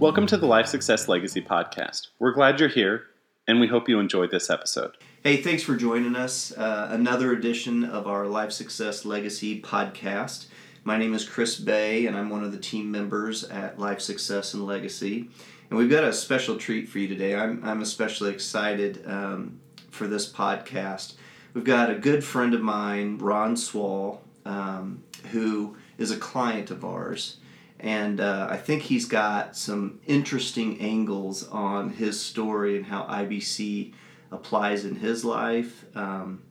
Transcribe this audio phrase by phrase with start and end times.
[0.00, 2.08] Welcome to the Life Success Legacy Podcast.
[2.18, 3.02] We're glad you're here,
[3.46, 4.96] and we hope you enjoyed this episode.
[5.22, 6.56] Hey, thanks for joining us.
[6.56, 10.46] Uh, another edition of our Life Success Legacy podcast.
[10.84, 14.54] My name is Chris Bay, and I'm one of the team members at Life Success
[14.54, 15.28] and Legacy.
[15.68, 17.34] And we've got a special treat for you today.
[17.34, 21.16] I'm, I'm especially excited um, for this podcast.
[21.52, 26.86] We've got a good friend of mine, Ron Swall, um, who is a client of
[26.86, 27.36] ours.
[27.80, 33.94] And uh, I think he's got some interesting angles on his story and how IBC
[34.30, 35.86] applies in his life.
[35.96, 36.42] Um,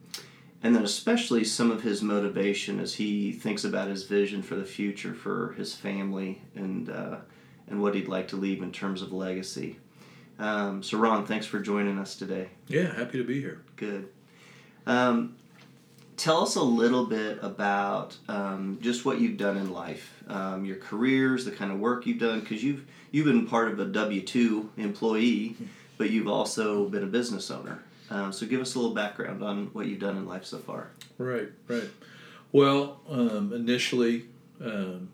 [0.63, 4.65] and then, especially, some of his motivation as he thinks about his vision for the
[4.65, 7.17] future for his family and, uh,
[7.67, 9.77] and what he'd like to leave in terms of legacy.
[10.39, 12.49] Um, so, Ron, thanks for joining us today.
[12.67, 13.61] Yeah, happy to be here.
[13.75, 14.09] Good.
[14.87, 15.35] Um,
[16.19, 20.75] tell us a little bit about um, just what you've done in life, um, your
[20.75, 24.21] careers, the kind of work you've done, because you've you've been part of a W
[24.21, 25.55] two employee,
[25.97, 27.79] but you've also been a business owner.
[28.11, 30.89] Um, so give us a little background on what you've done in life so far.
[31.17, 31.89] Right, right.
[32.51, 34.25] Well, um, initially,
[34.59, 35.09] um,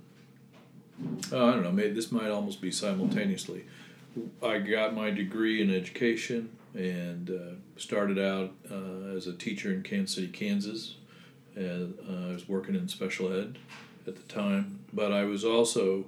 [1.32, 1.72] oh, I don't know.
[1.72, 3.66] Maybe this might almost be simultaneously.
[4.42, 9.82] I got my degree in education and uh, started out uh, as a teacher in
[9.82, 10.96] Kansas City, Kansas.
[11.56, 13.58] And uh, I was working in special ed
[14.06, 16.06] at the time, but I was also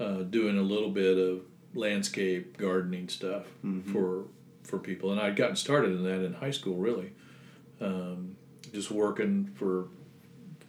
[0.00, 1.42] uh, doing a little bit of
[1.74, 3.84] landscape gardening stuff Mhm.
[3.92, 4.24] for
[4.62, 7.12] for people, and I'd gotten started in that in high school, really,
[7.80, 8.36] um,
[8.72, 9.88] just working for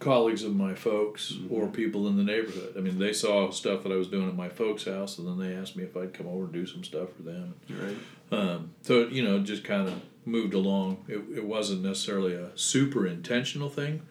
[0.00, 2.74] colleagues of my folks or people in the neighborhood.
[2.76, 5.38] I mean, they saw stuff that I was doing at my folks' house, and then
[5.38, 7.54] they asked me if I'd come over and do some stuff for them.
[7.68, 7.96] Right.
[8.32, 11.04] Um, so you know, just kind of moved along.
[11.06, 14.02] It, it wasn't necessarily a super intentional thing,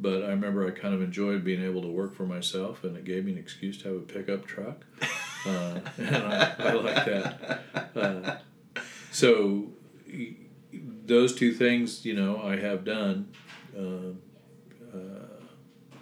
[0.00, 3.04] but I remember I kind of enjoyed being able to work for myself, and it
[3.04, 4.84] gave me an excuse to have a pickup truck,
[5.46, 7.60] uh, and I, I like that.
[7.94, 8.36] Uh,
[9.12, 9.68] so
[11.04, 13.28] those two things, you know, I have done.
[13.76, 14.14] Uh,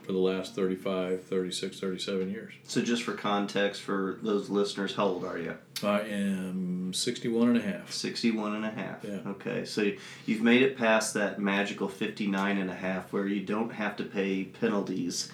[0.05, 2.55] for the last 35, 36, 37 years.
[2.65, 5.57] So just for context for those listeners, how old are you?
[5.83, 7.93] I am 61 and a half.
[7.93, 9.05] 61 and a half.
[9.05, 9.19] Yeah.
[9.27, 9.91] Okay, so
[10.27, 14.05] you've made it past that magical 59 and a half where you don't have to
[14.05, 15.31] pay penalties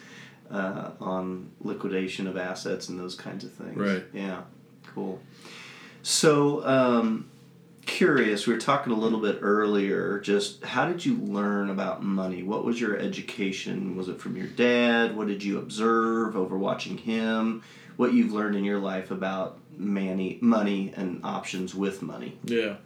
[0.51, 3.77] uh, on liquidation of assets and those kinds of things.
[3.77, 4.05] Right.
[4.13, 4.43] Yeah,
[4.95, 5.21] cool.
[6.03, 7.29] So, um,
[7.99, 12.45] curious, we were talking a little bit earlier, just how did you learn about money?
[12.45, 13.97] What was your education?
[13.97, 15.17] Was it from your dad?
[15.17, 17.65] What did you observe over watching him?
[17.97, 22.39] What you've learned in your life about money, money and options with money?
[22.45, 22.77] Yeah.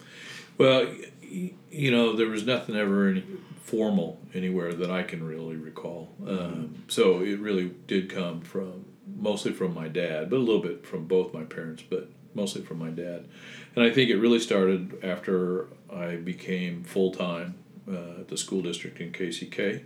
[0.56, 0.88] Well,
[1.30, 3.22] you know, there was nothing ever any
[3.64, 6.08] formal anywhere that I can really recall.
[6.26, 10.86] Um, so it really did come from mostly from my dad, but a little bit
[10.86, 13.26] from both my parents, but mostly from my dad.
[13.75, 17.56] And I think it really started after I became full time
[17.88, 19.84] uh, at the school district in KCK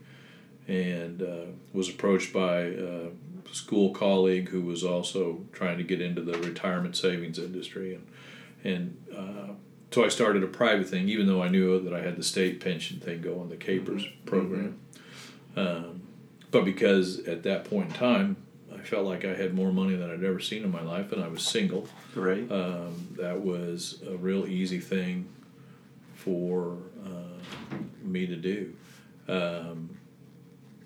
[0.69, 3.11] and uh, was approached by a
[3.53, 8.07] school colleague who was also trying to get into the retirement savings industry and
[8.65, 9.53] and uh,
[9.93, 12.61] so I started a private thing, even though I knew that I had the state
[12.61, 14.79] pension thing going, the KPERS program.
[15.55, 16.03] Um,
[16.51, 18.37] but because at that point in time,
[18.79, 21.23] I felt like I had more money than I'd ever seen in my life, and
[21.23, 21.89] I was single.
[22.15, 22.51] Right.
[22.51, 25.29] Um, that was a real easy thing
[26.15, 28.75] for uh, me to do.
[29.29, 29.97] Um,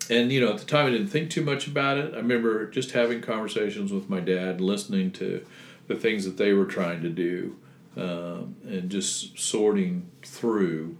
[0.08, 2.14] and you know, at the time, I didn't think too much about it.
[2.14, 5.44] I remember just having conversations with my dad, listening to
[5.86, 7.56] the things that they were trying to do,
[7.96, 10.96] um, and just sorting through.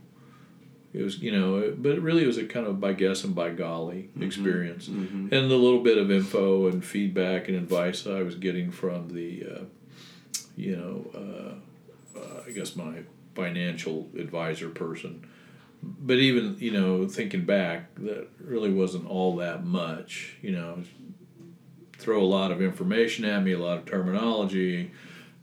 [0.93, 3.51] It was, you know, but it really was a kind of by guess and by
[3.51, 5.31] golly experience, Mhm.
[5.31, 9.45] and the little bit of info and feedback and advice I was getting from the,
[9.45, 9.65] uh,
[10.57, 13.03] you know, uh, uh, I guess my
[13.37, 15.25] financial advisor person.
[15.83, 20.35] But even you know, thinking back, that really wasn't all that much.
[20.43, 20.83] You know,
[21.99, 24.91] throw a lot of information at me, a lot of terminology,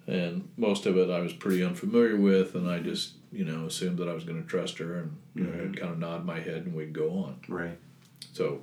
[0.07, 3.97] and most of it I was pretty unfamiliar with, and I just you know assumed
[3.99, 6.65] that I was going to trust her, and know, I'd kind of nod my head
[6.65, 7.39] and we'd go on.
[7.47, 7.77] Right.
[8.33, 8.61] So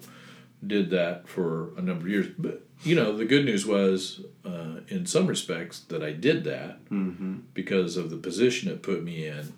[0.67, 2.27] did that for a number of years.
[2.39, 6.85] But you know, the good news was, uh, in some respects, that I did that
[6.91, 7.35] Mm-hmm.
[7.55, 9.53] because of the position it put me in.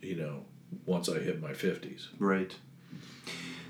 [0.00, 0.44] You know,
[0.86, 2.08] once I hit my fifties.
[2.18, 2.54] Right.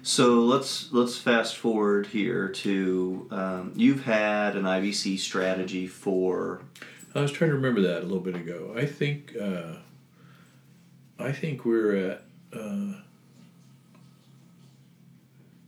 [0.03, 6.61] So let's let's fast forward here to um, you've had an IBC strategy for
[7.15, 8.73] I was trying to remember that a little bit ago.
[8.77, 9.77] I think uh,
[11.19, 12.23] I think we're at
[12.53, 12.93] uh,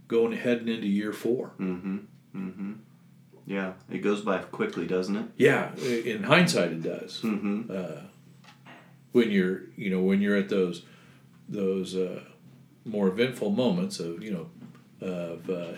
[0.07, 1.53] going heading into year four.
[1.59, 1.99] mm-hmm,
[2.35, 2.73] mm-hmm.
[3.47, 5.25] Yeah, it goes by quickly, doesn't it?
[5.39, 7.23] Yeah, in hindsight, it does.
[7.23, 7.71] Mm-hmm.
[7.75, 8.03] Uh,
[9.13, 10.83] when you're, you know, when you're at those
[11.49, 12.21] those uh,
[12.85, 14.51] more eventful moments of, you know,
[15.01, 15.73] of uh,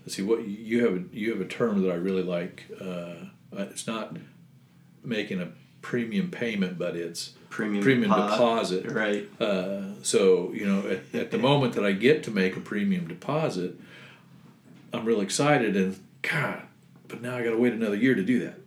[0.00, 0.94] let's see what you have.
[0.94, 2.64] A, you have a term that I really like.
[2.80, 4.16] Uh, it's not
[5.04, 5.48] making a
[5.82, 8.90] premium payment, but it's Premium, premium depo- deposit.
[8.90, 9.28] Right.
[9.40, 13.08] Uh, so you know, at, at the moment that I get to make a premium
[13.08, 13.74] deposit,
[14.92, 16.62] I'm real excited and God,
[17.08, 18.60] but now I got to wait another year to do that.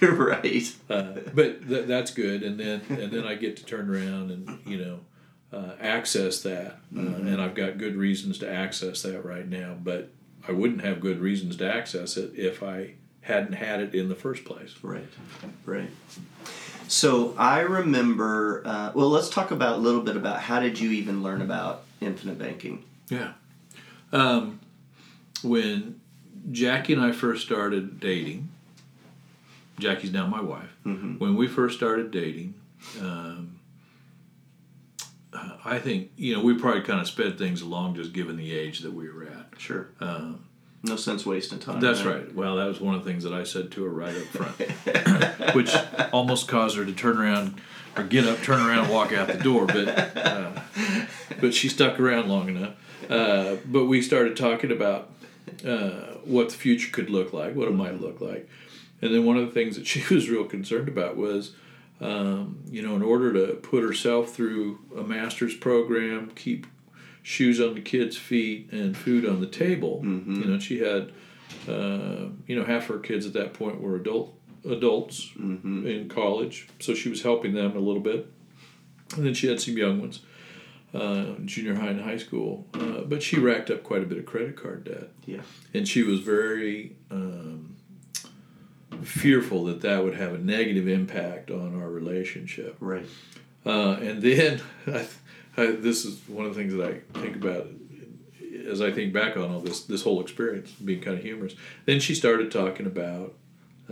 [0.02, 0.74] right.
[0.88, 4.58] Uh, but th- that's good, and then and then I get to turn around and
[4.64, 5.00] you know
[5.52, 9.76] uh, access that, uh, and I've got good reasons to access that right now.
[9.82, 10.10] But
[10.46, 12.94] I wouldn't have good reasons to access it if I
[13.30, 14.74] hadn't had it in the first place.
[14.82, 15.08] Right.
[15.64, 15.90] Right.
[16.88, 18.62] So I remember.
[18.64, 21.84] Uh, well, let's talk about a little bit about how did you even learn about
[22.00, 22.84] infinite banking?
[23.08, 23.32] Yeah.
[24.12, 24.60] Um,
[25.42, 26.00] when
[26.50, 28.48] Jackie and I first started dating,
[29.78, 30.76] Jackie's now my wife.
[30.84, 31.18] Mm-hmm.
[31.18, 32.54] When we first started dating,
[33.00, 33.60] um,
[35.64, 38.80] I think you know we probably kind of sped things along just given the age
[38.80, 39.46] that we were at.
[39.58, 39.88] Sure.
[40.00, 40.44] Um,
[40.82, 41.80] No sense wasting time.
[41.80, 42.34] that's right.
[42.34, 45.54] Well, that was one of the things that I said to her right up front,
[45.54, 45.74] which
[46.10, 47.60] almost caused her to turn around
[47.96, 49.66] or get up, turn around, and walk out the door.
[49.66, 50.52] But uh,
[51.38, 52.74] but she stuck around long enough.
[53.10, 55.10] Uh, but we started talking about
[55.66, 58.48] uh, what the future could look like, what it might look like,
[59.02, 61.52] and then one of the things that she was real concerned about was.
[62.02, 66.66] Um, you know, in order to put herself through a master's program, keep
[67.22, 70.02] shoes on the kids' feet and food on the table.
[70.04, 70.36] Mhm.
[70.38, 71.12] You know, she had,
[71.68, 74.36] uh, you know, half her kids at that point were adult
[74.68, 75.86] adults Mm-hmm.
[75.86, 78.26] in college, so she was helping them a little bit.
[79.16, 80.20] And then she had some young ones,
[80.94, 82.66] uh, junior high and high school.
[82.74, 85.40] Uh, but she racked up quite a bit of credit card debt, Yeah.
[85.74, 87.76] and she was very um,
[89.02, 92.76] fearful that that would have a negative impact on our relationship.
[92.80, 93.06] Right.
[93.64, 95.06] Uh, and then I,
[95.60, 97.68] I, this is one of the things that I think about
[98.68, 101.54] as I think back on all this this whole experience being kind of humorous.
[101.86, 103.34] Then she started talking about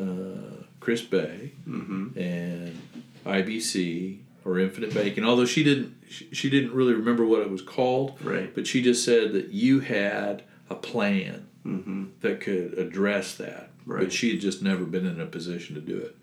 [0.00, 2.18] uh, Chris Bay Mm-hmm.
[2.18, 2.80] and
[3.26, 5.24] IBC or Infinite Banking.
[5.24, 8.54] Although she didn't she, she didn't really remember what it was called, Right.
[8.54, 12.04] but she just said that you had a plan Mm-hmm.
[12.20, 13.70] that could address that.
[13.84, 14.04] Right.
[14.04, 16.16] But she had just never been in a position to do it.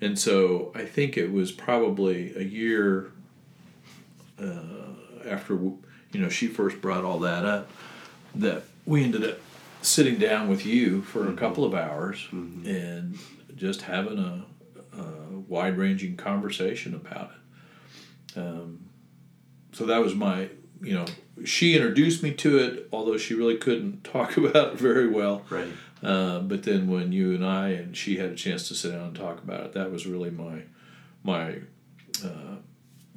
[0.00, 3.12] And so I think it was probably a year
[4.40, 7.70] uh, after you know she first brought all that up
[8.34, 9.38] that we ended up
[9.82, 13.18] sitting down with you for a couple of hours and
[13.56, 14.44] just having a,
[14.98, 17.30] a wide ranging conversation about
[18.34, 18.38] it.
[18.38, 18.86] Um,
[19.72, 20.48] so that was my
[20.82, 21.04] you know
[21.44, 25.68] she introduced me to it although she really couldn't talk about it very well Right.
[26.02, 29.08] uh, but then when you and I and she had a chance to sit down
[29.08, 30.62] and talk about it, that was really my
[31.22, 31.56] my
[32.24, 32.56] uh,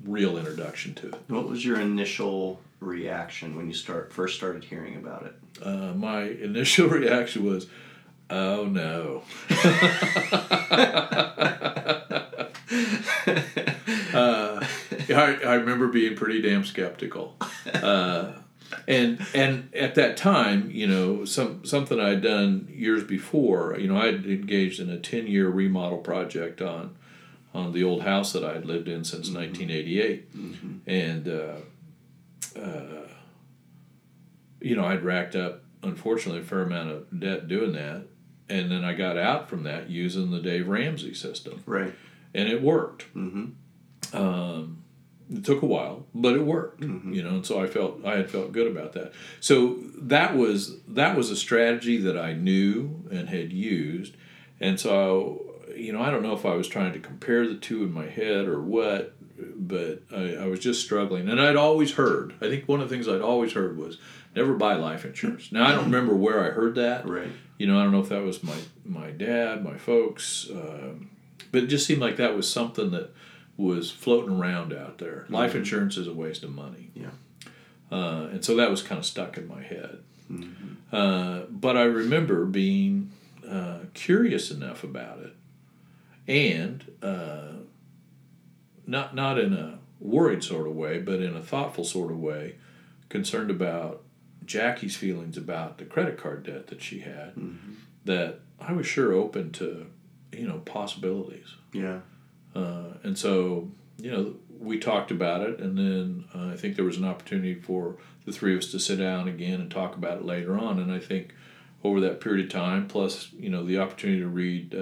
[0.03, 1.15] real introduction to it.
[1.27, 5.35] What was your initial reaction when you start first started hearing about it?
[5.61, 7.67] Uh, my initial reaction was,
[8.29, 9.23] "Oh no."
[14.13, 14.65] uh,
[15.09, 17.37] I, I remember being pretty damn skeptical.
[17.73, 18.33] Uh,
[18.87, 23.97] and and at that time, you know, some something I'd done years before, you know,
[23.97, 26.95] I'd engaged in a ten year remodel project on
[27.53, 30.27] on the old house that I had lived in since 1988,
[30.87, 33.07] and uh, uh,
[34.61, 38.03] you know, I'd racked up unfortunately a fair amount of debt doing that,
[38.49, 41.93] and then I got out from that using the Dave Ramsey system, Right.
[42.33, 43.13] and it worked.
[43.15, 44.15] Mm-hmm.
[44.17, 44.83] Um,
[45.31, 46.81] it took a while, but it worked.
[46.81, 47.13] Mhm.
[47.15, 49.13] You know, and so I felt I had felt good about that.
[49.39, 54.15] So that was that was a strategy that I knew and had used,
[54.59, 55.42] and so
[55.75, 58.07] you know I don't know if I was trying to compare the two in my
[58.07, 59.15] head or what,
[59.55, 61.29] but I, I was just struggling.
[61.29, 62.33] And I'd always heard.
[62.41, 63.97] I think one of the things I'd always heard was
[64.35, 65.51] never buy life insurance.
[65.51, 67.07] Now I don't remember where I heard that.
[67.07, 67.31] Right.
[67.57, 71.09] You know, I don't know if that was my my dad, my folks, um,
[71.51, 73.11] but it just seemed like that was something that
[73.55, 75.25] was floating around out there.
[75.29, 76.89] Life insurance is a waste of money.
[76.95, 77.11] Yeah.
[77.91, 79.99] Uh, and so that was kind of stuck in my head.
[80.31, 80.75] Mhm.
[80.91, 83.11] Uh, but I remember being
[83.47, 85.35] uh, curious enough about it,
[86.27, 87.53] and uh,
[88.85, 92.55] not not in a worried sort of way, but in a thoughtful sort of way,
[93.09, 94.01] concerned about
[94.45, 97.35] Jackie's feelings about the credit card debt that she had.
[97.35, 97.57] Mhm.
[98.05, 99.87] That I was sure open to,
[100.33, 101.55] you know, possibilities.
[101.71, 102.01] Yeah.
[102.53, 106.85] Uh, and so, you know, we talked about it, and then uh, I think there
[106.85, 110.19] was an opportunity for the three of us to sit down again and talk about
[110.19, 110.79] it later on.
[110.79, 111.33] And I think
[111.83, 112.87] over that period of time.
[112.87, 114.73] Plus, you know, the opportunity to read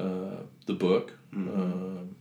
[0.00, 1.12] uh, uh, the book.
[1.32, 2.16] Um,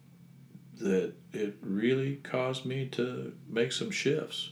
[0.79, 4.51] that it really caused me to make some shifts.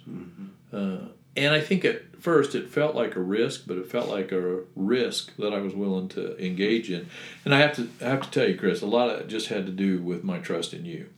[0.74, 1.07] Uh,
[1.38, 4.62] and I think at first it felt like a risk, but it felt like a
[4.75, 7.07] risk that I was willing to engage in.
[7.46, 9.48] And I have to I have to tell you, Chris, a lot of it just
[9.48, 11.10] had to do with my trust in you,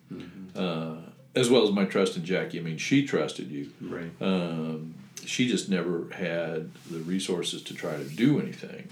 [0.56, 0.98] uh,
[1.36, 2.60] as well as my trust in Jackie.
[2.60, 3.72] I mean, she trusted you.
[3.82, 4.12] Right.
[4.20, 8.89] Um, she just never had the resources to try to do anything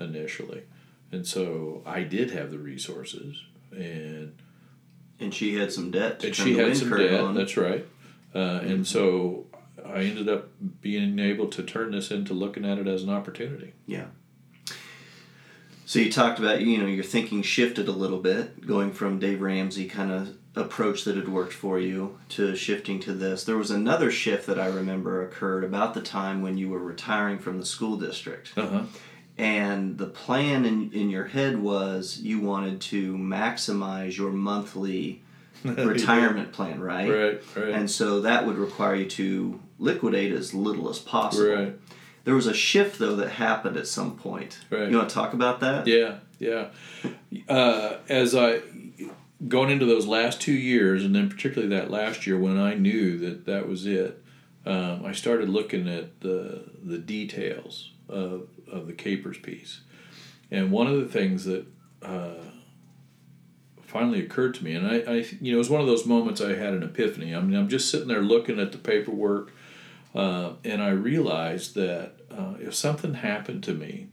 [0.00, 0.62] initially,
[1.12, 4.34] and so I did have the resources, and
[5.20, 6.20] And she had some debt.
[6.20, 7.20] To and she had some debt.
[7.20, 7.34] on.
[7.34, 7.86] That's right.
[8.34, 9.46] Uh, and so
[9.84, 10.48] I ended up
[10.80, 13.72] being able to turn this into looking at it as an opportunity.
[13.86, 14.06] Yeah.
[15.86, 19.40] So you talked about you know your thinking shifted a little bit, going from Dave
[19.40, 23.44] Ramsey kind of approach that had worked for you to shifting to this.
[23.44, 27.38] There was another shift that I remember occurred about the time when you were retiring
[27.38, 28.52] from the school district.
[28.56, 28.82] Uh-huh.
[29.38, 35.22] And the plan in, in your head was you wanted to maximize your monthly
[35.64, 37.08] retirement plan, right?
[37.08, 37.74] Right, right.
[37.74, 41.54] And so that would require you to liquidate as little as possible.
[41.54, 41.74] right.
[42.24, 44.58] There was a shift though that happened at some point.
[44.68, 44.90] Right.
[44.90, 45.86] You want to talk about that?
[45.86, 46.66] Yeah, yeah.
[47.48, 48.60] Uh, as I
[49.46, 53.16] going into those last two years, and then particularly that last year when I knew
[53.18, 54.22] that that was it,
[54.66, 59.80] um, I started looking at the the details of of the KPERS piece,
[60.50, 61.66] and one of the things that
[62.02, 62.34] uh,
[63.82, 66.40] finally occurred to me, and I, I, you know, it was one of those moments
[66.40, 67.34] I had an epiphany.
[67.34, 69.52] I mean, I'm just sitting there looking at the paperwork,
[70.14, 74.08] uh, and I realized that uh, if something happened to me,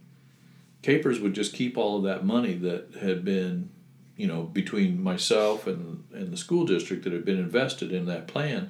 [0.82, 3.70] KPERS would just keep all of that money that had been,
[4.16, 8.28] you know, between myself and, and the school district that had been invested in that
[8.28, 8.70] plan.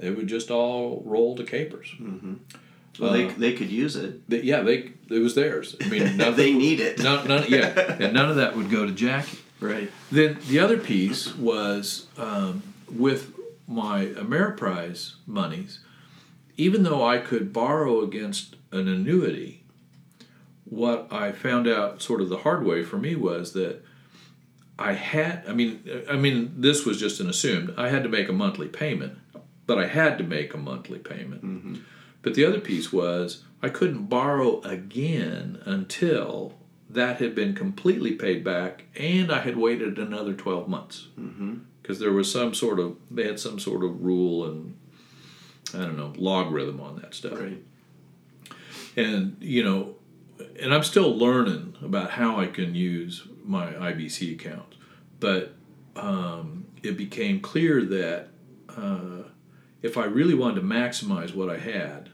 [0.00, 2.00] It would just all roll to KPERS.
[2.98, 4.28] Well, they, Uh, they could use it.
[4.28, 5.76] But yeah, they it was theirs.
[5.80, 6.98] I mean, nothing, they need it.
[6.98, 9.38] none, none, yeah, and none of that would go to Jackie.
[9.60, 9.90] Right.
[10.12, 13.32] Then the other piece was um, with
[13.66, 15.80] my Ameriprise monies,
[16.56, 19.62] even though I could borrow against an annuity,
[20.64, 23.82] what I found out sort of the hard way for me was that
[24.78, 28.28] I had I mean I mean this was just an assumed I had to make
[28.28, 29.16] a monthly payment,
[29.66, 31.80] but I had to make a monthly payment.
[32.26, 36.54] But the other piece was I couldn't borrow again until
[36.90, 41.06] that had been completely paid back and I had waited another 12 months.
[41.80, 44.76] Because there was some sort of, they had some sort of rule and,
[45.72, 47.38] I don't know, logarithm on that stuff.
[47.38, 47.62] Right.
[48.96, 49.94] And, you know,
[50.60, 54.74] and I'm still learning about how I can use my IBC account.
[55.20, 55.54] But
[55.94, 58.30] um, it became clear that
[58.76, 59.28] uh,
[59.80, 62.10] if I really wanted to maximize what I had,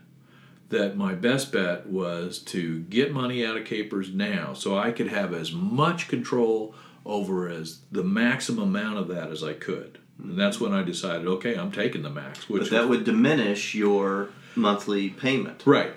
[0.73, 5.09] that my best bet was to get money out of KPERS now so I could
[5.09, 6.75] have as much control
[7.05, 9.99] over as the maximum amount of that as I could.
[10.19, 12.49] And that's when I decided, okay, I'm taking the max.
[12.49, 15.63] Which But that would diminish your monthly payment.
[15.67, 15.95] Right.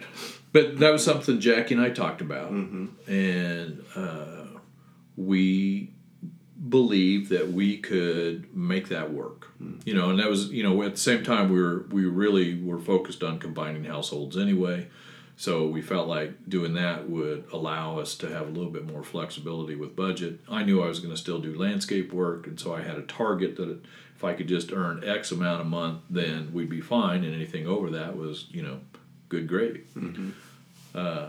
[0.51, 2.51] But that was something Jackie and I talked about.
[2.51, 4.59] And uh,
[5.15, 5.94] we
[6.69, 9.47] believed that we could make that work.
[9.85, 12.61] You know, and that was, you know, at the same time we were we really
[12.61, 14.87] were focused on combining households anyway.
[15.37, 19.03] So we felt like doing that would allow us to have a little bit more
[19.03, 20.39] flexibility with budget.
[20.49, 23.01] I knew I was going to still do landscape work, and so I had a
[23.01, 23.81] target that
[24.15, 27.67] if I could just earn X amount a month, then we'd be fine, and anything
[27.67, 28.79] over that was, you know,
[29.27, 29.81] good gravy.
[30.93, 31.27] Uh,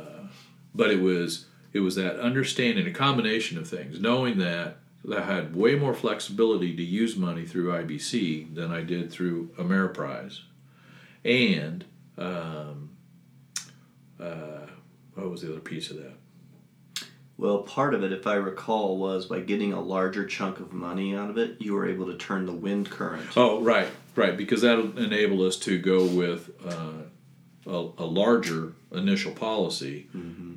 [0.73, 4.77] but it was it was that understanding, a combination of things, knowing that
[5.15, 10.41] I had way more flexibility to use money through IBC than I did through Ameriprise,
[11.25, 11.85] and
[12.19, 12.91] um,
[14.21, 14.67] uh,
[15.15, 16.15] what was the other piece of that?
[17.39, 21.15] Well, part of it, if I recall, was by getting a larger chunk of money
[21.15, 23.27] out of it, you were able to turn the wind current.
[23.37, 27.03] Oh, right, right, because that enabled us to go with uh,
[27.67, 30.09] a, a larger initial policy,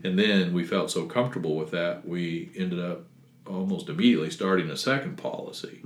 [0.03, 3.03] and then we felt so comfortable with that, we ended up
[3.49, 5.81] almost immediately starting a second policy.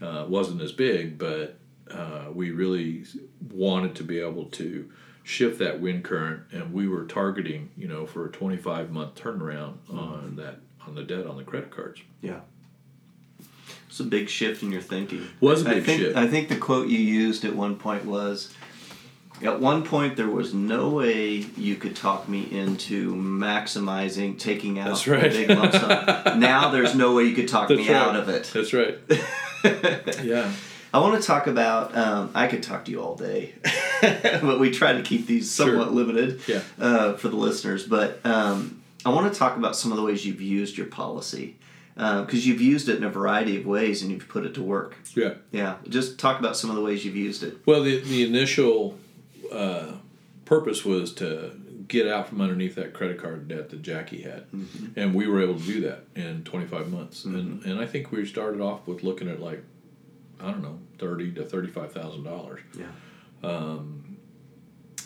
[0.00, 1.56] Uh, wasn't as big, but
[1.90, 3.04] uh, we really
[3.50, 4.90] wanted to be able to
[5.24, 9.74] shift that wind current, and we were targeting, you know, for a 25 month turnaround
[9.90, 12.00] on that on the debt on the credit cards.
[12.22, 12.40] Yeah.
[13.88, 15.26] It's a big shift in your thinking.
[15.40, 16.16] Was a I big think, shift.
[16.16, 18.54] I think the quote you used at one point was
[19.42, 24.88] At one point, there was no way you could talk me into maximizing taking out
[24.88, 25.30] That's a right.
[25.30, 26.40] big lump sum.
[26.40, 27.96] now there's no way you could talk That's me right.
[27.96, 28.50] out of it.
[28.52, 28.98] That's right.
[30.24, 30.52] yeah.
[30.92, 31.96] I want to talk about.
[31.96, 33.54] Um, I could talk to you all day,
[34.00, 35.92] but we try to keep these somewhat Sure.
[35.92, 36.62] limited Yeah.
[36.80, 37.84] uh, for the listeners.
[37.86, 41.56] But um, I want to talk about some of the ways you've used your policy
[41.94, 44.96] because you've used it in a variety of ways and you've put it to work.
[45.14, 45.34] Yeah.
[45.52, 47.58] Yeah, just talk about some of the ways you've used it.
[47.66, 48.96] Well, the the initial
[49.52, 49.96] uh,
[50.44, 51.52] purpose was to
[51.88, 54.44] get out from underneath that credit card debt that Jackie had,
[54.96, 57.24] and we were able to do that in 25 months.
[57.24, 59.62] And and I think we started off with looking at like
[60.40, 62.60] I don't know thirty to thirty five thousand dollars.
[62.78, 62.86] Yeah.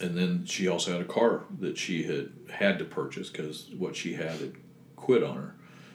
[0.00, 3.94] and then she also had a car that she had had to purchase because what
[3.94, 4.54] she had had
[4.96, 5.54] quit on her.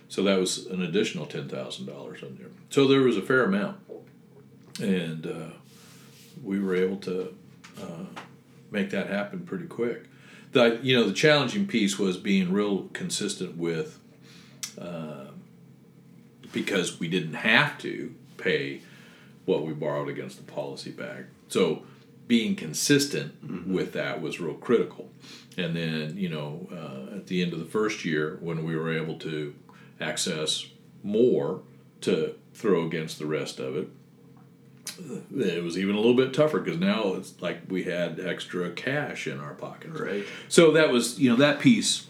[0.09, 2.47] So that was an additional ten thousand dollars in there.
[2.69, 3.77] So there was a fair amount,
[4.81, 5.49] and uh,
[6.43, 7.33] we were able to
[7.81, 8.05] uh,
[8.71, 10.05] make that happen pretty quick.
[10.51, 13.99] The you know the challenging piece was being real consistent with,
[14.79, 15.25] uh,
[16.53, 18.81] because we didn't have to pay
[19.45, 21.25] what we borrowed against the policy back.
[21.49, 21.83] So
[22.27, 25.09] being consistent with that was real critical.
[25.57, 28.95] And then, you know, uh, at the end of the first year, when we were
[28.95, 29.55] able to
[29.99, 30.67] access
[31.03, 31.61] more
[32.01, 33.87] to throw against the rest of it,
[35.35, 39.27] it was even a little bit tougher because now it's like we had extra cash
[39.27, 39.99] in our pockets.
[39.99, 40.25] Right.
[40.49, 42.07] So that was, you know, that piece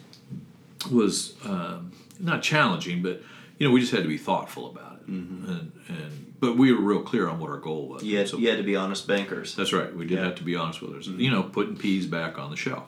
[0.91, 3.21] was um, not challenging, but
[3.57, 6.81] you know, we just had to be thoughtful about it, and and but we were
[6.81, 8.03] real clear on what our goal was.
[8.03, 9.55] You had, So- you had to be honest bankers.
[9.55, 9.93] that's right.
[9.95, 10.25] We did Yeah.
[10.25, 11.19] have to be honest with ourselves.
[11.19, 12.83] You know, putting peas back on the shelf,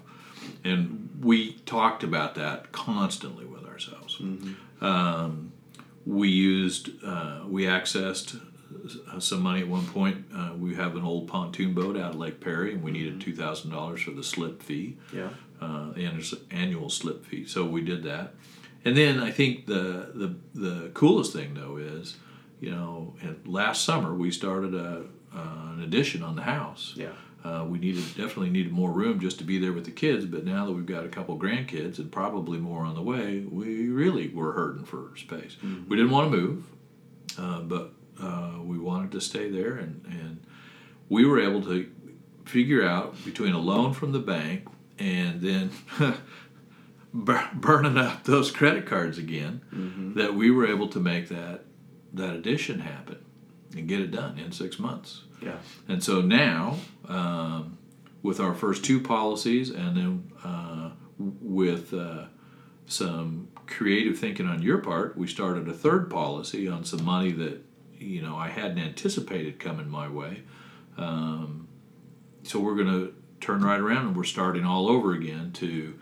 [0.63, 4.22] and we talked about that constantly with ourselves.
[4.82, 5.51] Um,
[6.06, 8.39] we used, uh, we accessed
[9.20, 10.26] some money at one point.
[10.36, 13.36] Uh, we have an old pontoon boat out of Lake Perry, and we needed two
[13.36, 15.30] thousand dollars for the slip fee Yeah.
[15.62, 17.46] uh, the annual- annual slip fee.
[17.46, 18.34] So we did that,
[18.86, 22.18] and then I think the the the coolest thing though is,
[22.60, 25.04] you know, last summer we started a
[25.36, 26.94] uh, an addition on the house.
[26.96, 27.10] Yeah.
[27.42, 30.44] Uh, we needed definitely needed more room just to be there with the kids, but
[30.44, 34.28] now that we've got a couple grandkids and probably more on the way, we really
[34.28, 35.56] were hurting for space.
[35.88, 36.63] We didn't want to move,
[37.38, 40.41] uh, but uh, we wanted to stay there, and, and
[41.08, 41.89] we were able to
[42.45, 45.71] figure out between a loan from the bank and then
[47.13, 49.62] burning up those credit cards again
[50.15, 51.63] that we were able to make that
[52.13, 53.23] that addition happen
[53.75, 55.23] and get it done in six months.
[55.41, 55.58] Yeah.
[55.88, 56.77] And so now,
[57.08, 57.77] um,
[58.23, 62.25] with our first two policies, and then uh, with uh,
[62.88, 67.63] some creative thinking on your part, we started a third policy on some money that
[68.00, 70.44] you know I hadn't anticipated coming my way.
[70.98, 71.68] Um,
[72.44, 75.98] so we're going to turn right around and we're starting all over again to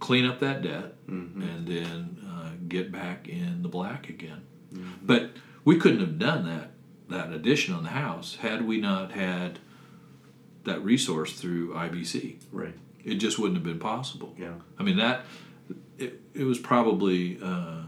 [0.00, 4.42] clean up that debt and then uh, get back in the black again.
[5.02, 5.30] But
[5.64, 6.70] we couldn't have done that
[7.08, 9.58] that addition on the house had we not had
[10.64, 12.36] that resource through IBC.
[12.52, 12.74] Right.
[13.04, 14.34] It just wouldn't have been possible.
[14.38, 14.54] Yeah.
[14.78, 15.24] I mean that
[15.98, 17.82] it, it was probably uh,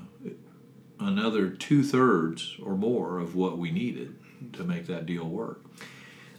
[1.06, 4.16] another two thirds or more of what we needed
[4.54, 5.62] to make that deal work.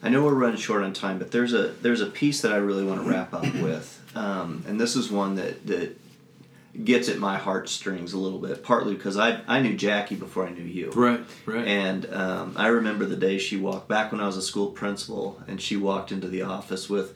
[0.01, 2.57] I know we're running short on time, but there's a there's a piece that I
[2.57, 5.97] really want to wrap up with, um, and this is one that that
[6.83, 8.63] gets at my heartstrings a little bit.
[8.63, 11.65] Partly because I I knew Jackie before I knew you, Right, right.
[11.65, 15.41] and um, I remember the day she walked back when I was a school principal,
[15.47, 17.15] and she walked into the office with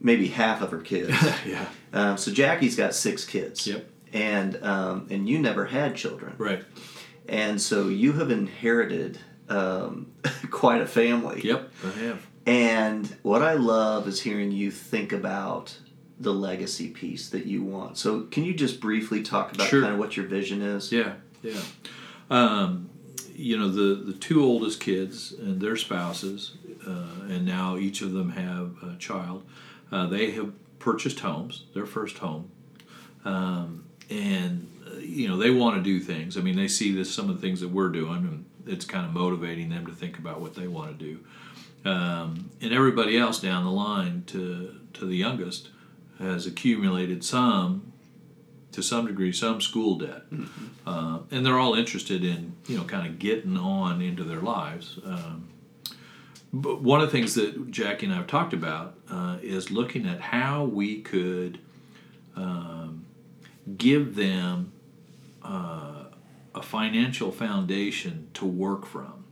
[0.00, 1.14] maybe half of her kids.
[1.46, 1.66] yeah.
[1.92, 3.66] um, so Jackie's got six kids.
[3.68, 3.88] Yep.
[4.12, 6.64] And um, and you never had children, Right.
[7.28, 10.12] and so you have inherited um,
[10.50, 11.40] quite a family.
[11.44, 11.72] Yep.
[11.84, 12.26] I have.
[12.46, 15.76] And what I love is hearing you think about
[16.20, 17.98] the legacy piece that you want.
[17.98, 19.82] So, can you just briefly talk about Sure.
[19.82, 20.92] kind of what your vision is?
[20.92, 21.60] Yeah, yeah.
[22.30, 22.88] Um,
[23.34, 26.52] you know, the the two oldest kids and their spouses,
[26.86, 29.44] uh, and now each of them have a child.
[29.90, 32.50] Uh, they have purchased homes, their first home,
[33.24, 36.36] um, and uh, you know they want to do things.
[36.36, 39.06] I mean, they see this some of the things that we're doing, and it's kind
[39.06, 41.20] of motivating them to think about what they want to do.
[41.88, 45.70] Um, and everybody else down the line to to the youngest
[46.18, 47.92] has accumulated some
[48.72, 50.22] to some degree some school debt
[50.86, 54.98] uh, and they're all interested in you know kind of getting on into their lives
[55.04, 55.48] um,
[56.52, 60.06] but one of the things that jackie and i have talked about uh, is looking
[60.06, 61.58] at how we could
[62.36, 63.05] um,
[63.76, 64.72] give them
[65.42, 66.04] uh,
[66.54, 69.24] a financial foundation to work from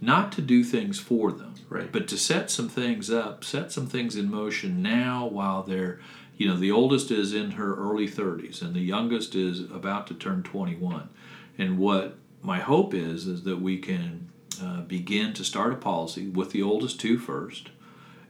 [0.00, 1.90] not to do things for them Right.
[1.92, 6.00] but to set some things up set some things in motion now while they're
[6.36, 10.14] you know the oldest is in her early 30s and the youngest is about to
[10.14, 11.08] turn 21
[11.58, 14.28] and what my hope is is that we can
[14.62, 17.70] uh, begin to start a policy with the oldest two first,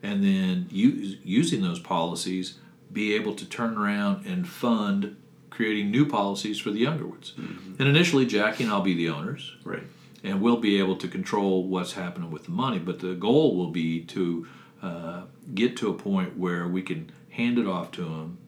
[0.03, 2.59] and then use, using those policies,
[2.93, 5.17] be able to turn around and fund
[5.59, 7.33] creating new policies for the younger ones.
[7.37, 7.83] Mm-hmm.
[7.83, 9.57] And initially, Jackie and I'll be the owners.
[9.65, 9.83] Right.
[10.23, 12.79] And we'll be able to control what's happening with the money.
[12.79, 14.47] But the goal will be to
[14.81, 18.39] uh, get to a point where we can hand it off to them,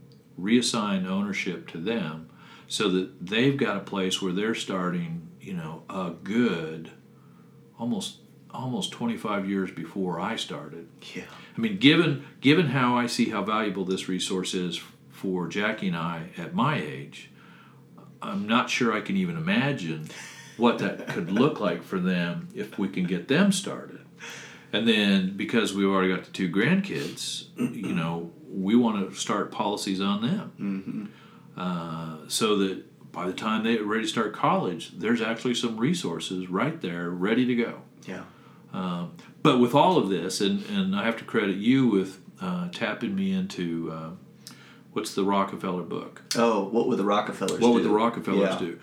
[0.41, 2.31] reassign ownership to them,
[2.69, 6.93] so that they've got a place where they're starting, you know, a good,
[7.77, 8.19] almost
[8.53, 10.89] almost 25 years before I started.
[11.15, 11.25] Yeah.
[11.57, 14.81] I mean, given given how I see how valuable this resource is
[15.21, 17.31] for Jackie and I at my age,
[18.23, 20.09] I'm not sure I can even imagine
[20.57, 24.01] what that could look like for them if we can get them started.
[24.73, 29.53] And then because we've already got the two grandkids, you know, we want to start
[29.53, 30.53] policies on them.
[30.59, 31.61] Mm-hmm.
[31.61, 36.49] Uh, so that by the time they're ready to start college, there's actually some resources
[36.49, 37.83] right there ready to go.
[38.07, 38.23] Yeah.
[38.73, 42.69] Um, but with all of this, and, and I have to credit you with uh,
[42.71, 44.11] tapping me into uh,
[44.93, 46.23] what's the Rockefeller book?
[46.37, 47.61] Oh, what would the Rockefellers do?
[47.61, 47.75] what do?
[47.75, 48.59] would the Rockefellers Yeah.
[48.59, 48.79] do?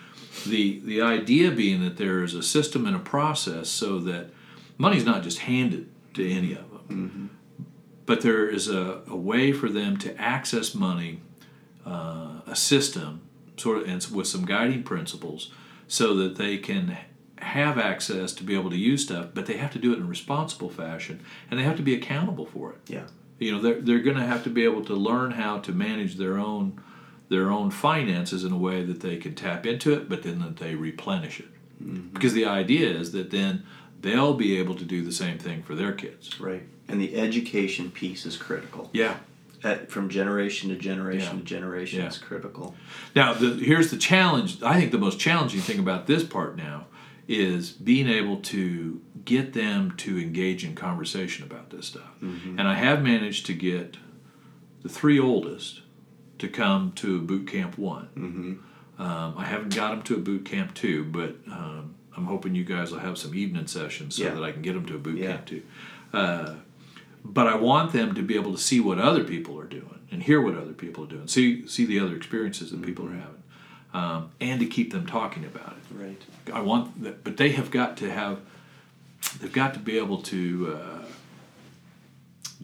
[0.45, 4.29] The the idea being that there is a system and a process so that
[4.77, 7.31] money's not just handed to any of them,
[8.05, 11.21] but there is a, a way for them to access money,
[11.85, 13.21] uh, a system,
[13.57, 15.51] sort of, and with some guiding principles,
[15.87, 16.97] so that they can
[17.39, 20.03] have access to be able to use stuff, but they have to do it in
[20.03, 23.07] a responsible fashion, and they have to be accountable for it Yeah.
[23.39, 26.15] You know they're, they're going to have to be able to learn how to manage
[26.15, 26.81] their own
[27.29, 30.57] their own finances in a way that they can tap into it but then that
[30.57, 31.47] they replenish it
[31.83, 32.07] mm-hmm.
[32.13, 33.63] because the idea is that then
[34.01, 36.63] they'll be able to do the same thing for their kids Right.
[36.89, 38.89] And the education piece is critical.
[38.93, 39.17] yeah
[39.63, 41.39] At, from generation to generation Yeah.
[41.39, 42.07] to generation Yeah.
[42.07, 42.75] is critical.
[43.15, 46.85] now the, here's the challenge i think the most challenging thing about this part now
[47.27, 49.01] is being able to
[49.33, 53.97] get them to engage in conversation about this stuff and i have managed to get
[54.83, 55.81] the three oldest
[56.39, 58.53] to come to boot camp one Mm-hmm.
[58.99, 62.63] Um, I haven't got them to a boot camp two, but um, I'm hoping you
[62.63, 64.33] guys will have some evening sessions so Yeah.
[64.33, 65.33] that I can get them to a boot Yeah.
[65.33, 65.61] camp two.
[66.11, 66.55] Uh,
[67.23, 70.23] but I want them to be able to see what other people are doing and
[70.23, 73.19] hear what other people are doing, see see the other experiences that people are Mm-hmm.
[73.27, 73.43] having,
[73.93, 75.85] um, and to keep them talking about it.
[76.03, 76.21] Right.
[76.51, 78.39] I want that, but they have got to have,
[79.39, 81.05] they've got to be able to uh,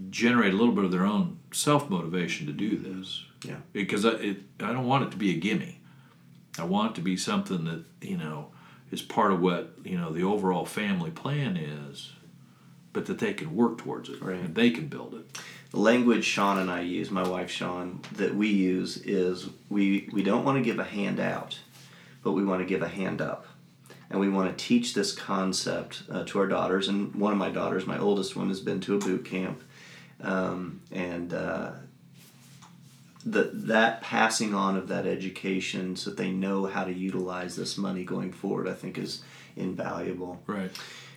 [0.10, 3.24] generate a little bit of their own self motivation to do this.
[3.44, 3.58] Yeah.
[3.74, 5.80] Because I, it, I don't want it to be a gimme.
[6.58, 8.52] I want it to be something that you know
[8.92, 12.13] is part of what you know the overall family plan is,
[12.94, 14.36] but that they can work towards it Right.
[14.38, 15.39] and they can build it.
[15.72, 20.22] The language Sean and I use, my wife Sean, that we use is we, we
[20.22, 21.58] don't want to give a hand out,
[22.24, 23.48] but we want to give a hand up.
[24.13, 26.88] And we want to teach this concept uh, to our daughters.
[26.88, 29.63] And one of my daughters, my oldest one, has been to a boot camp.
[30.21, 31.71] Um, and uh,
[33.26, 37.76] the, that passing on of that education so that they know how to utilize this
[37.76, 39.23] money going forward, I think is
[39.56, 40.43] invaluable.
[40.45, 40.69] Right.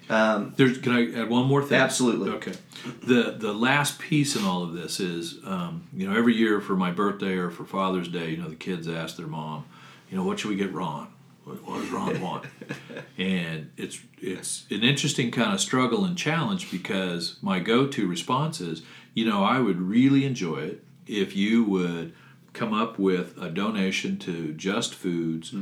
[0.08, 1.78] Um, There's, can I add one more thing?
[1.78, 2.30] Absolutely.
[2.30, 2.54] Okay.
[3.02, 6.76] The the last piece in all of this is, um, you know, every year for
[6.76, 9.66] my birthday or for Father's Day, you know, the kids ask their mom,
[10.10, 11.08] you know, what should we get Ron?
[11.46, 12.46] Does Ron want?
[13.18, 18.82] and it's it's an interesting kind of struggle and challenge because my go-to response is,
[19.14, 22.14] you know, I would really enjoy it if you would
[22.52, 25.54] come up with a donation to Just Foods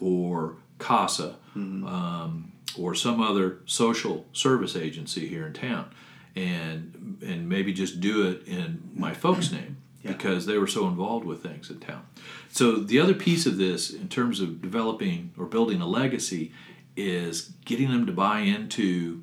[0.00, 5.90] or CASA um, or some other social service agency here in town,
[6.36, 10.12] and and maybe just do it in my folks' name Yeah.
[10.12, 12.06] because they were so involved with things in town.
[12.50, 16.52] So the other piece of this, in terms of developing or building a legacy,
[16.96, 19.22] is getting them to buy into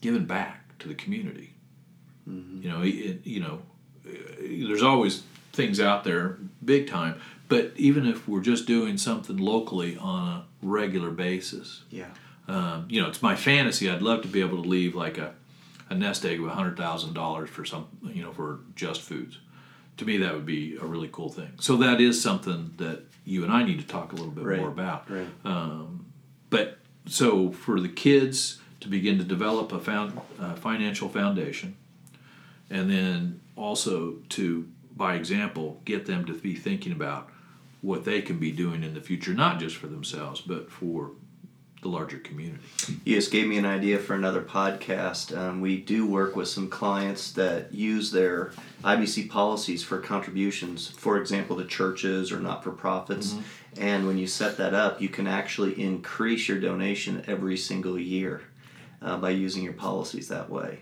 [0.00, 1.52] giving back to the community.
[2.62, 3.62] You know, it, you know,
[4.40, 9.96] there's always things out there big time, but even if we're just doing something locally
[9.96, 12.08] on a regular basis, yeah.
[12.48, 13.88] um, you know, it's my fantasy.
[13.88, 15.34] I'd love to be able to leave like a,
[15.88, 19.38] a nest egg of hundred thousand dollars for some, you know, for just foods.
[19.98, 21.52] To me, that would be a really cool thing.
[21.60, 24.58] So that is something that you and I need to talk a little bit Right,
[24.60, 25.10] more about.
[25.10, 25.26] right.
[25.44, 26.06] Um,
[26.50, 31.76] but so for the kids to begin to develop a found, uh, financial foundation,
[32.68, 37.30] and then also to, by example, get them to be thinking about
[37.80, 41.12] what they can be doing in the future, not just for themselves, but for
[41.86, 42.62] the larger community.
[43.04, 45.36] You just gave me an idea for another podcast.
[45.36, 48.52] Um, we do work with some clients that use their
[48.84, 53.34] IBC policies for contributions, for example, to churches or not for profits.
[53.78, 58.42] And when you set that up, you can actually increase your donation every single year.
[59.02, 60.80] uh, by using your policies that way.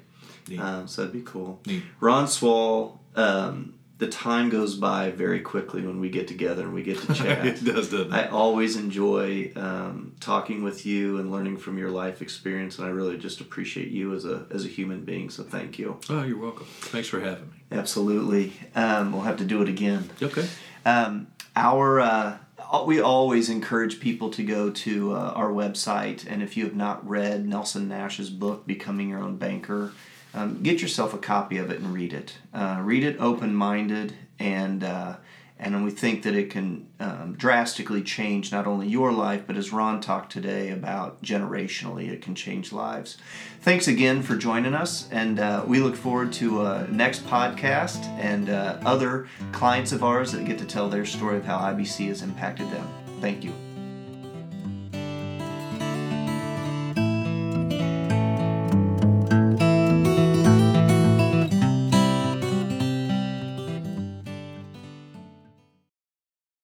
[0.59, 1.61] Um, so that'd be cool.
[1.67, 1.83] Neat.
[2.01, 6.83] Ron Swall, um, the time goes by very quickly when we get together and we
[6.83, 7.47] get to chat.
[7.47, 8.13] it does, doesn't it?
[8.13, 12.91] I always enjoy um, talking with you and learning from your life experience, and I
[12.91, 15.31] really just appreciate you as a as a human being.
[15.31, 16.01] So thank you.
[16.11, 16.67] oh, you're welcome.
[16.81, 17.57] Thanks for having me.
[17.71, 18.53] Absolutely.
[18.75, 20.11] Um, we'll have to do it again.
[20.21, 20.47] Okay.
[20.85, 22.39] Um, our uh,
[22.87, 27.09] we always encourage people to go to uh, our website, and if you have not
[27.09, 29.93] read Nelson Nash's book, Becoming Your Own Banker,
[30.35, 32.39] um, get yourself a copy of it and read it.
[32.53, 35.17] Uh, read it open minded, and uh,
[35.59, 39.73] and we think that it can um, drastically change not only your life, but as
[39.73, 43.17] Ron talked today about generationally, it can change lives.
[43.61, 48.51] Thanks again for joining us, and uh, we look forward to uh, next podcast and
[48.51, 52.23] uh, other clients of ours that get to tell their story of how IBC has
[52.23, 52.87] impacted them.
[53.21, 53.64] Thank you.